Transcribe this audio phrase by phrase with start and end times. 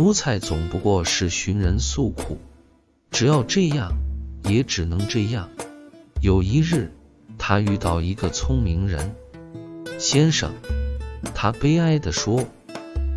[0.00, 2.38] 奴才总不过是寻人诉苦，
[3.10, 3.92] 只要这样，
[4.44, 5.50] 也只能这样。
[6.22, 6.90] 有一日，
[7.36, 9.14] 他遇到一个聪明人
[9.98, 10.54] 先生，
[11.34, 12.42] 他悲哀地说，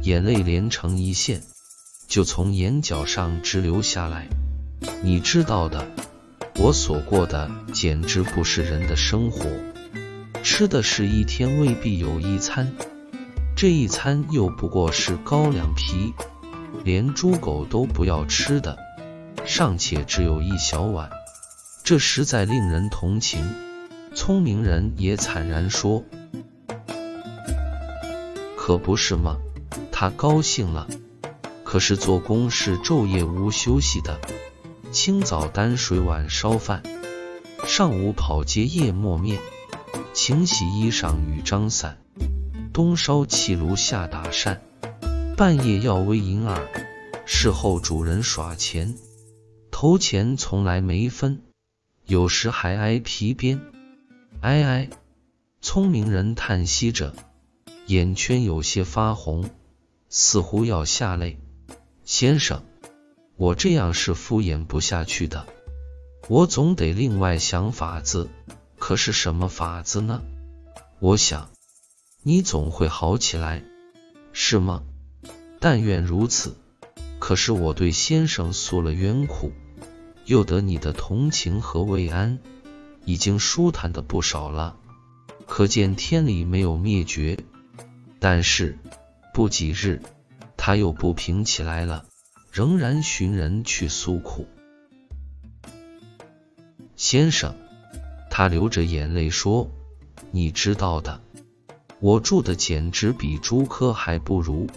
[0.02, 1.42] 眼泪连成一线，
[2.10, 4.28] 就从眼角上直流下来。
[5.02, 5.88] 你知道的，
[6.60, 9.46] 我所过的简直不是人的生活，
[10.44, 12.74] 吃的是一天未必有一餐，
[13.56, 16.14] 这一餐又不过是高粱皮，
[16.84, 18.78] 连猪狗都不要吃的，
[19.46, 21.10] 尚且只有一小碗，
[21.84, 23.54] 这实在令人同情。
[24.16, 26.04] 聪明人也惨然说
[28.56, 29.38] ：“可不是吗？
[29.92, 30.88] 他高兴了，
[31.64, 34.20] 可是做工是昼夜无休息的。”
[34.92, 36.84] 清早担水碗烧饭，
[37.66, 39.40] 上午跑街夜磨面，
[40.14, 41.98] 勤洗衣裳与张伞，
[42.72, 44.62] 冬烧气炉夏打扇，
[45.36, 46.70] 半夜要微银耳，
[47.26, 48.96] 事后主人耍钱，
[49.72, 51.42] 头钱从来没分，
[52.06, 53.60] 有时还挨皮鞭。
[54.42, 54.90] 哎哎，
[55.60, 57.16] 聪明人叹息着，
[57.88, 59.50] 眼圈有些发红，
[60.08, 61.40] 似乎要下泪。
[62.06, 62.64] 先生。
[63.36, 65.48] 我这样是敷衍不下去的，
[66.28, 68.30] 我总得另外想法子。
[68.78, 70.22] 可是什么法子呢？
[71.00, 71.50] 我想，
[72.22, 73.64] 你总会好起来，
[74.34, 74.84] 是吗？
[75.64, 76.58] 但愿如此。
[77.20, 79.54] 可是我对先生诉了冤苦，
[80.26, 82.38] 又得你的同情和慰安，
[83.06, 84.76] 已经舒坦的不少了。
[85.48, 87.38] 可见天理没有灭绝。
[88.20, 88.78] 但是
[89.34, 90.02] 不几日，
[90.58, 92.04] 他又不平起来了。
[92.52, 94.46] 仍然寻人去诉苦，
[96.98, 97.56] 先生，
[98.30, 99.72] 他流着眼泪说
[100.30, 101.22] ：“你知道的，
[102.02, 104.68] 我住的简直比猪科还不如。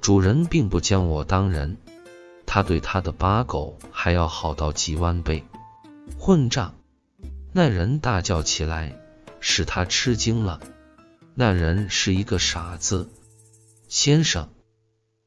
[0.00, 1.76] 主人并不将我当人，
[2.46, 5.44] 他对他的八狗还要好到几万倍。
[6.18, 6.74] 混账！”
[7.52, 8.96] 那人大叫起来，
[9.40, 10.60] 使他吃惊了。
[11.34, 13.08] 那人是一个傻子，
[13.88, 14.48] 先生。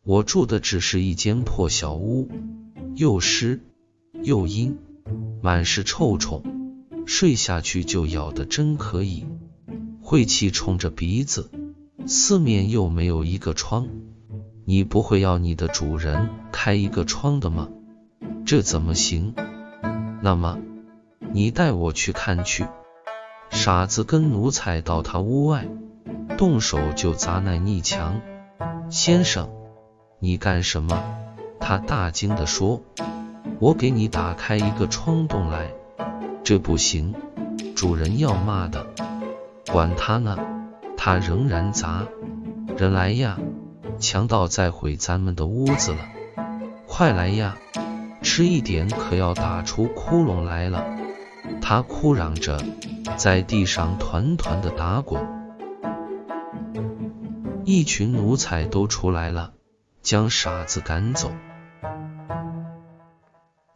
[0.04, 2.30] 我住的只是一间破小屋，
[2.96, 3.62] 又湿
[4.22, 4.78] 又阴，
[5.42, 6.44] 满是臭虫，
[7.06, 9.26] 睡下去就咬得真可以，
[10.02, 11.50] 晦气冲着鼻子，
[12.06, 13.88] 四面又没有一个窗，
[14.66, 17.68] 你不会要你的主人开一个窗的吗？
[18.46, 19.34] 这怎么行？
[20.22, 20.58] 那么
[21.34, 22.66] 你带我去看去。
[23.50, 25.68] 傻子跟奴才到他屋外，
[26.38, 28.22] 动手就砸那逆墙，
[28.90, 29.50] 先生。
[30.20, 31.04] 你干什么？
[31.60, 32.82] 他大惊地说
[33.60, 35.74] ：“我给你打开一个窗洞来，
[36.44, 37.14] 这不行，
[37.76, 38.88] 主人要骂的。
[39.70, 40.38] 管他呢，
[40.96, 42.06] 他仍然砸。
[42.78, 43.38] 人来呀，
[44.04, 46.00] 强盗在毁咱们的屋子了！
[46.86, 47.58] 快来呀，
[48.22, 50.86] 迟一点可要打出窟窿来了。”
[51.62, 52.62] 他哭嚷着，
[53.16, 55.26] 在地上团团的打滚。
[57.64, 59.54] 一群奴才都出来了。
[60.02, 61.32] 将傻子赶走。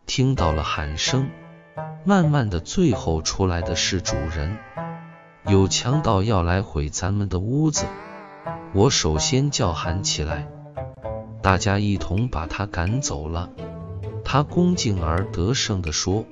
[0.06, 1.30] 听到了喊声，
[2.04, 4.58] 慢慢的，最后出来的是主人。
[5.46, 7.86] 有强盗要来毁咱们的屋子，
[8.74, 10.48] 我首先叫喊起来，
[11.42, 13.52] 大家一同把他赶走了。
[14.24, 16.26] 他恭敬而得胜地说：“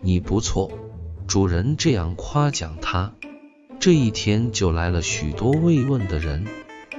[0.00, 0.70] 你不错。”
[1.26, 3.14] 主人这样夸奖他。
[3.80, 6.46] 这一天就来了许多慰问的人，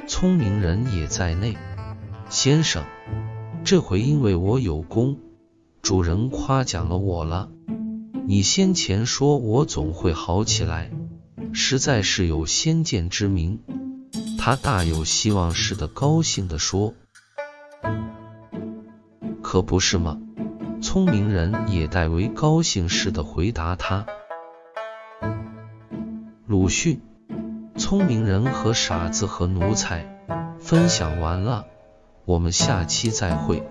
[0.08, 1.56] 聪明人也在内。
[2.28, 2.84] 先生，
[3.64, 5.20] 这回因为我有功，
[5.82, 7.50] 主人夸奖了我了。
[8.28, 10.90] 你先前说我总会好起来，
[11.54, 13.60] 实在是有先见之明。
[14.46, 16.94] 他大有希望似的高兴地说
[19.42, 20.20] ：“可不是吗？”
[20.84, 24.06] 聪明人也代为高兴似的回答他。
[26.46, 27.02] 鲁迅，
[27.76, 30.22] 聪明人和傻子和奴才
[30.60, 31.66] 分享完了。
[32.26, 33.64] 我们下期再会。